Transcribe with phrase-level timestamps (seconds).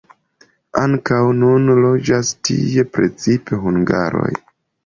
[0.83, 4.33] Ankaŭ nun loĝas tie precipe hungaroj.